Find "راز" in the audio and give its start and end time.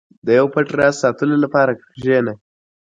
0.79-0.95